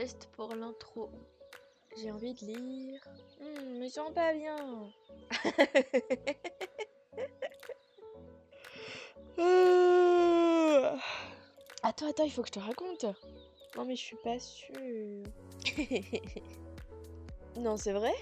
[0.00, 1.10] test pour l'intro.
[1.98, 3.02] J'ai envie de lire.
[3.38, 4.56] Hmm, me sens pas bien.
[11.82, 13.04] attends, attends, il faut que je te raconte.
[13.76, 15.26] Non, mais je suis pas sûre.
[17.56, 18.14] non, c'est vrai?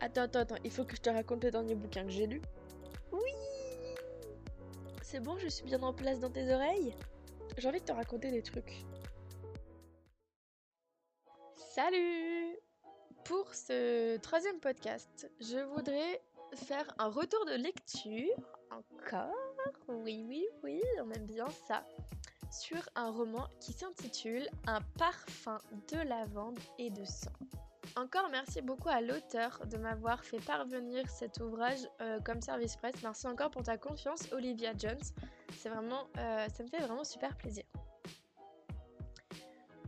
[0.00, 2.42] Attends, attends, attends, il faut que je te raconte le dernier bouquin que j'ai lu.
[3.12, 3.32] Oui
[5.00, 6.94] C'est bon, je suis bien en place dans tes oreilles?
[7.56, 8.84] J'ai envie de te raconter des trucs.
[11.78, 12.56] Salut
[13.24, 16.20] Pour ce troisième podcast, je voudrais
[16.56, 18.34] faire un retour de lecture.
[18.72, 19.30] Encore?
[19.86, 21.84] Oui, oui, oui, on aime bien ça.
[22.50, 25.58] Sur un roman qui s'intitule Un parfum
[25.92, 27.30] de lavande et de sang.
[27.94, 33.00] Encore merci beaucoup à l'auteur de m'avoir fait parvenir cet ouvrage euh, comme service presse.
[33.04, 34.98] Merci encore pour ta confiance, Olivia Jones.
[35.56, 37.62] C'est vraiment, euh, ça me fait vraiment super plaisir.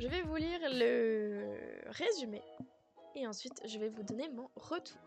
[0.01, 2.41] Je vais vous lire le résumé
[3.15, 4.99] et ensuite je vais vous donner mon retour.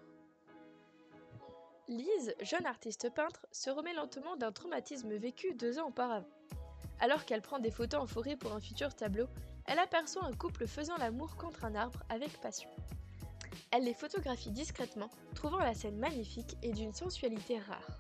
[1.88, 6.30] Lise, jeune artiste peintre, se remet lentement d'un traumatisme vécu deux ans auparavant.
[7.00, 9.26] Alors qu'elle prend des photos en forêt pour un futur tableau,
[9.66, 12.70] elle aperçoit un couple faisant l'amour contre un arbre avec passion.
[13.72, 18.00] Elle les photographie discrètement, trouvant la scène magnifique et d'une sensualité rare.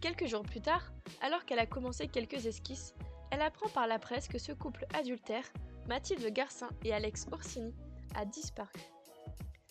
[0.00, 0.92] Quelques jours plus tard,
[1.22, 2.94] alors qu'elle a commencé quelques esquisses,
[3.30, 5.44] elle apprend par la presse que ce couple adultère,
[5.90, 7.74] Mathilde Garcin et Alex Orsini,
[8.14, 8.70] a disparu.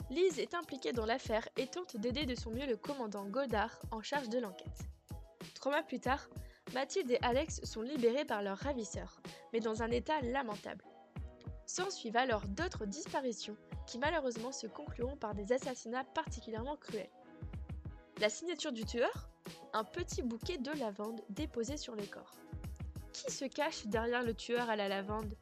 [0.09, 4.01] Lise est impliquée dans l'affaire et tente d'aider de son mieux le commandant Godard en
[4.01, 4.81] charge de l'enquête.
[5.55, 6.27] Trois mois plus tard,
[6.73, 9.21] Mathilde et Alex sont libérés par leur ravisseur,
[9.53, 10.83] mais dans un état lamentable.
[11.65, 13.55] S'ensuivent alors d'autres disparitions
[13.87, 17.09] qui malheureusement se concluront par des assassinats particulièrement cruels.
[18.19, 19.29] La signature du tueur
[19.71, 22.35] Un petit bouquet de lavande déposé sur les corps.
[23.13, 25.33] Qui se cache derrière le tueur à la lavande?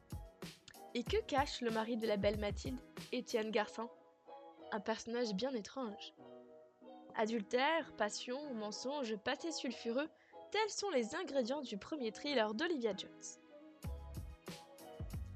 [0.94, 2.80] Et que cache le mari de la belle Mathilde,
[3.12, 3.88] Étienne Garcin
[4.72, 6.14] Un personnage bien étrange.
[7.16, 10.08] Adultère, passion, mensonge, pâté sulfureux,
[10.50, 13.10] tels sont les ingrédients du premier thriller d'Olivia Jones.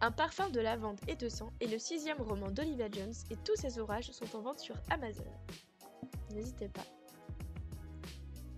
[0.01, 3.57] Un parfum de lavande et de sang est le sixième roman d'Olivia Jones et tous
[3.57, 5.25] ses ouvrages sont en vente sur Amazon.
[6.33, 6.85] N'hésitez pas.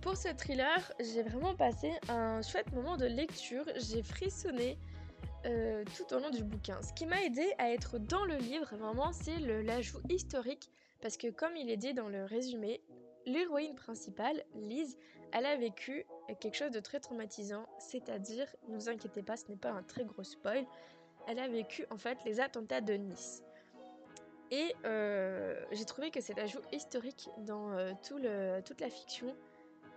[0.01, 3.65] Pour ce thriller, j'ai vraiment passé un chouette moment de lecture.
[3.75, 4.77] J'ai frissonné
[5.45, 6.81] euh, tout au long du bouquin.
[6.81, 10.69] Ce qui m'a aidé à être dans le livre, vraiment, c'est l'ajout historique.
[11.01, 12.81] Parce que comme il est dit dans le résumé,
[13.25, 14.97] l'héroïne principale, Lise,
[15.31, 16.05] elle a vécu
[16.39, 17.67] quelque chose de très traumatisant.
[17.79, 20.65] C'est-à-dire, ne vous inquiétez pas, ce n'est pas un très gros spoil,
[21.27, 23.43] elle a vécu en fait les attentats de Nice.
[24.51, 28.19] Et euh, j'ai trouvé que cet ajout historique dans euh, tout
[28.63, 29.35] toute la fiction,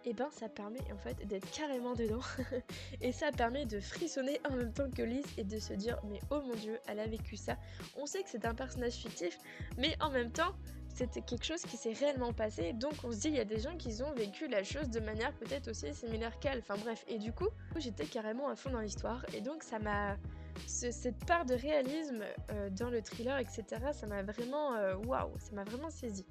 [0.05, 2.21] et eh ben ça permet en fait d'être carrément dedans.
[3.01, 6.21] et ça permet de frissonner en même temps que Lise et de se dire mais
[6.31, 7.57] oh mon dieu, elle a vécu ça.
[7.97, 9.39] On sait que c'est un personnage fictif,
[9.77, 10.55] mais en même temps,
[10.95, 12.73] c'était quelque chose qui s'est réellement passé.
[12.73, 15.01] Donc on se dit, il y a des gens qui ont vécu la chose de
[15.01, 16.59] manière peut-être aussi similaire qu'elle.
[16.59, 19.25] Enfin bref, et du coup, j'étais carrément à fond dans l'histoire.
[19.35, 20.17] Et donc ça m'a
[20.67, 25.53] cette part de réalisme euh, dans le thriller, etc., ça m'a vraiment, euh, waouh, ça
[25.53, 26.27] m'a vraiment saisi.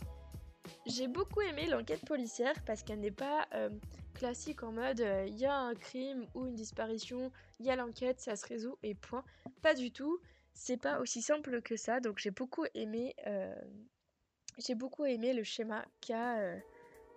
[0.86, 3.70] J'ai beaucoup aimé l'enquête policière parce qu'elle n'est pas euh,
[4.14, 8.20] classique en mode il y a un crime ou une disparition, il y a l'enquête,
[8.20, 9.24] ça se résout et point.
[9.62, 10.20] Pas du tout.
[10.54, 12.00] C'est pas aussi simple que ça.
[12.00, 13.16] Donc j'ai beaucoup aimé,
[14.58, 16.58] j'ai beaucoup aimé le schéma qu'a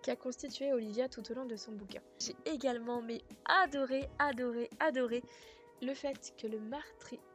[0.01, 2.01] qu'a constitué Olivia tout au long de son bouquin.
[2.19, 5.23] J'ai également mais adoré, adoré, adoré
[5.81, 6.59] le fait que le,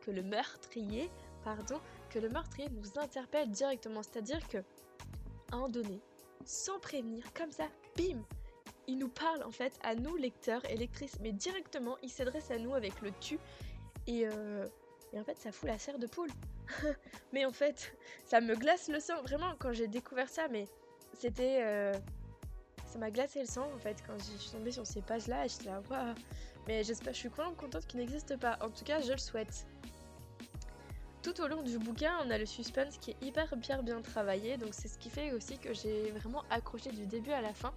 [0.00, 1.10] que le meurtrier,
[1.44, 4.58] pardon, que le meurtrier nous interpelle directement, c'est-à-dire que
[5.52, 6.00] à un donné,
[6.44, 7.64] sans prévenir, comme ça,
[7.96, 8.22] bim,
[8.86, 12.58] il nous parle en fait à nous lecteurs et lectrices, mais directement, il s'adresse à
[12.58, 13.38] nous avec le tu
[14.06, 14.66] et, euh,
[15.12, 16.30] et en fait, ça fout la serre de poule.
[17.32, 20.66] mais en fait, ça me glace le sang, vraiment quand j'ai découvert ça, mais
[21.12, 21.92] c'était euh,
[22.86, 25.46] ça m'a glacé le sang en fait quand je suis tombée sur ces pages-là.
[25.46, 26.14] J'étais là, waouh,
[26.66, 28.58] mais j'espère, je suis vraiment contente qu'il n'existe pas.
[28.60, 29.66] En tout cas, je le souhaite.
[31.26, 34.68] Tout au long du bouquin, on a le suspense qui est hyper bien travaillé, donc
[34.70, 37.74] c'est ce qui fait aussi que j'ai vraiment accroché du début à la fin.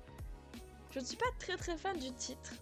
[0.92, 2.54] Je ne suis pas très très fan du titre.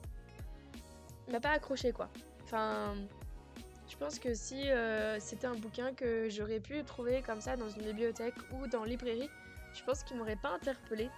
[1.28, 2.08] Il m'a pas accroché quoi.
[2.46, 2.96] Enfin,
[3.90, 7.68] je pense que si euh, c'était un bouquin que j'aurais pu trouver comme ça dans
[7.68, 9.30] une bibliothèque ou dans librairie,
[9.74, 11.10] je pense qu'il m'aurait pas interpellé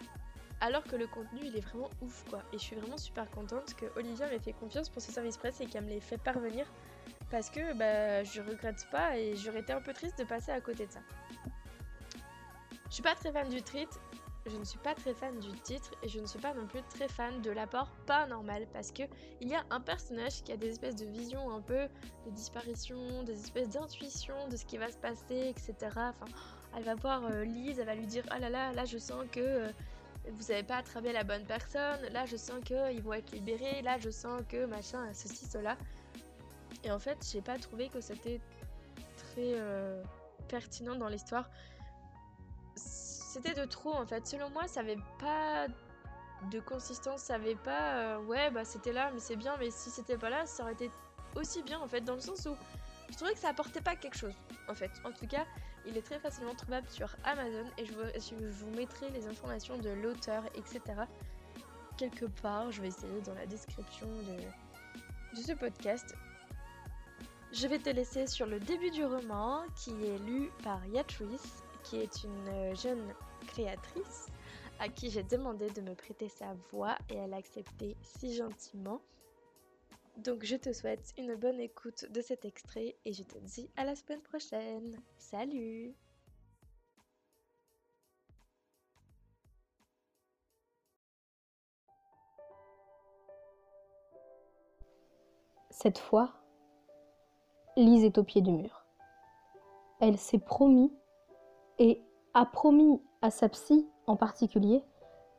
[0.62, 2.42] alors que le contenu il est vraiment ouf quoi.
[2.54, 5.62] Et je suis vraiment super contente que Olivia m'ait fait confiance pour ce service presse
[5.62, 6.66] et qu'elle me l'ait fait parvenir
[7.30, 10.62] parce que bah, je regrette pas et j'aurais été un peu triste de passer à
[10.62, 11.02] côté de ça.
[12.90, 13.90] Je suis pas très fan du treat,
[14.48, 16.82] je ne suis pas très fan du titre et je ne suis pas non plus
[16.90, 19.04] très fan de l'apport paranormal parce que
[19.42, 21.88] il y a un personnage qui a des espèces de visions un peu
[22.26, 25.76] de disparition, des espèces d'intuition de ce qui va se passer, etc.
[25.84, 26.26] Enfin,
[26.76, 29.24] elle va voir euh, Lise, elle va lui dire ah là là, là je sens
[29.32, 29.72] que euh,
[30.32, 33.98] vous n'avez pas attrapé la bonne personne, là je sens qu'ils vont être libérés, là
[34.00, 35.78] je sens que machin, ceci, cela.
[36.84, 38.40] Et en fait, j'ai pas trouvé que c'était
[39.18, 40.04] très euh,
[40.48, 41.50] pertinent dans l'histoire.
[42.76, 44.26] C'était de trop en fait.
[44.26, 45.68] Selon moi, ça avait pas
[46.52, 47.96] de consistance, ça avait pas.
[47.96, 50.74] Euh, ouais, bah c'était là, mais c'est bien, mais si c'était pas là, ça aurait
[50.74, 50.90] été
[51.36, 52.56] aussi bien en fait, dans le sens où
[53.10, 54.34] je trouvais que ça apportait pas quelque chose
[54.68, 54.92] en fait.
[55.04, 55.46] En tout cas,
[55.86, 60.44] il est très facilement trouvable sur Amazon et je vous, mettrai les informations de l'auteur,
[60.56, 60.82] etc.
[61.98, 66.16] Quelque part, je vais essayer dans la description de, de ce podcast.
[67.52, 71.98] Je vais te laisser sur le début du roman qui est lu par Yatrice, qui
[71.98, 73.12] est une jeune
[73.48, 74.28] créatrice
[74.80, 79.02] à qui j'ai demandé de me prêter sa voix et elle a accepté si gentiment.
[80.18, 83.84] Donc je te souhaite une bonne écoute de cet extrait et je te dis à
[83.84, 84.96] la semaine prochaine.
[85.18, 85.96] Salut
[95.72, 96.39] Cette fois,
[97.80, 98.84] Lise est au pied du mur.
[100.02, 100.92] Elle s'est promis
[101.78, 102.04] et
[102.34, 104.84] a promis à sa psy en particulier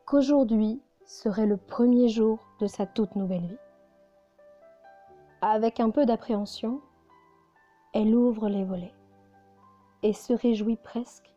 [0.07, 3.59] qu'aujourd'hui serait le premier jour de sa toute nouvelle vie.
[5.43, 6.81] Avec un peu d'appréhension,
[7.93, 8.95] elle ouvre les volets
[10.03, 11.35] et se réjouit presque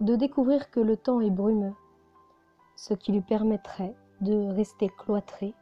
[0.00, 1.74] de découvrir que le temps est brumeux,
[2.76, 5.52] ce qui lui permettrait de rester cloîtrée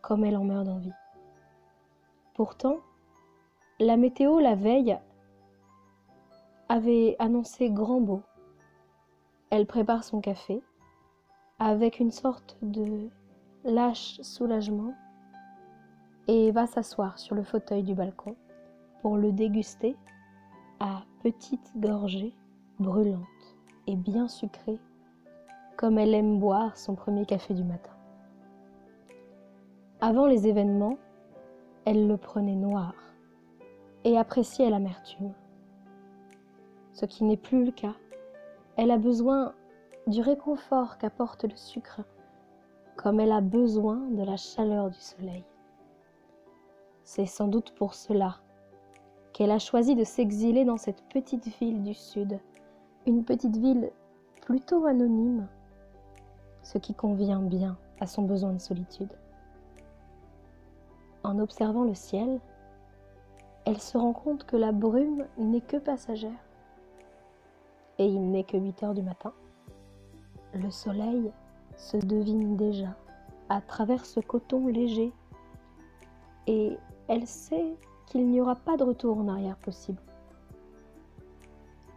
[0.00, 0.92] comme elle en meurt d'envie.
[2.34, 2.78] Pourtant,
[3.82, 4.96] la météo la veille
[6.68, 8.22] avait annoncé grand beau.
[9.50, 10.62] Elle prépare son café
[11.58, 13.08] avec une sorte de
[13.64, 14.94] lâche soulagement
[16.28, 18.36] et va s'asseoir sur le fauteuil du balcon
[19.00, 19.96] pour le déguster
[20.78, 22.34] à petites gorgées
[22.78, 23.18] brûlantes
[23.88, 24.78] et bien sucrées,
[25.76, 27.96] comme elle aime boire son premier café du matin.
[30.00, 30.98] Avant les événements,
[31.84, 32.94] elle le prenait noir
[34.04, 35.32] et appréciait l'amertume.
[36.92, 37.94] Ce qui n'est plus le cas.
[38.76, 39.54] Elle a besoin
[40.06, 42.00] du réconfort qu'apporte le sucre,
[42.96, 45.44] comme elle a besoin de la chaleur du soleil.
[47.04, 48.36] C'est sans doute pour cela
[49.32, 52.38] qu'elle a choisi de s'exiler dans cette petite ville du sud,
[53.06, 53.90] une petite ville
[54.42, 55.48] plutôt anonyme,
[56.62, 59.12] ce qui convient bien à son besoin de solitude.
[61.24, 62.40] En observant le ciel,
[63.64, 66.30] elle se rend compte que la brume n'est que passagère.
[67.98, 69.32] Et il n'est que 8 heures du matin.
[70.54, 71.30] Le soleil
[71.76, 72.96] se devine déjà
[73.48, 75.12] à travers ce coton léger
[76.46, 76.76] et
[77.08, 77.76] elle sait
[78.06, 80.00] qu'il n'y aura pas de retour en arrière possible.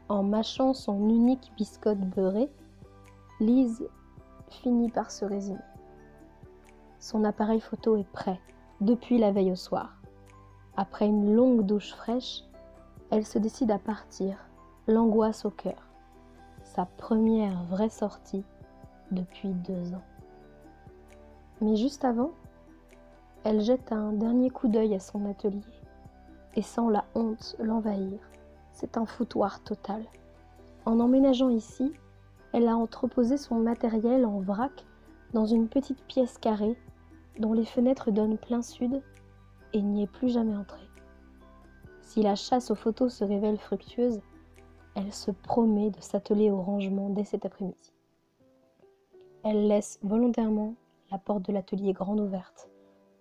[0.08, 2.50] En mâchant son unique biscotte beurré,
[3.40, 3.88] Lise
[4.50, 5.60] finit par se résigner.
[7.00, 8.40] Son appareil photo est prêt
[8.82, 9.95] depuis la veille au soir.
[10.78, 12.44] Après une longue douche fraîche,
[13.10, 14.38] elle se décide à partir,
[14.88, 15.88] l'angoisse au cœur.
[16.64, 18.44] Sa première vraie sortie
[19.12, 20.04] depuis deux ans.
[21.62, 22.32] Mais juste avant,
[23.46, 25.62] elle jette un dernier coup d'œil à son atelier
[26.56, 28.20] et sent la honte l'envahir.
[28.74, 30.04] C'est un foutoir total.
[30.86, 31.94] En emménageant ici,
[32.52, 34.86] elle a entreposé son matériel en vrac
[35.34, 36.78] dans une petite pièce carrée
[37.40, 39.02] dont les fenêtres donnent plein sud
[39.76, 40.88] et n'y est plus jamais entrée.
[42.02, 44.22] Si la chasse aux photos se révèle fructueuse,
[44.96, 47.92] elle se promet de s'atteler au rangement dès cet après-midi.
[49.44, 50.76] Elle laisse volontairement
[51.12, 52.70] la porte de l'atelier grande ouverte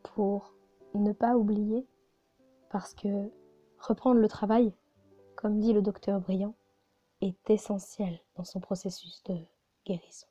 [0.05, 0.55] pour
[0.95, 1.89] ne pas oublier,
[2.71, 3.33] parce que
[3.81, 4.73] reprendre le travail,
[5.35, 6.55] comme dit le docteur Briand,
[7.21, 9.37] est essentiel dans son processus de
[9.85, 10.29] guérison.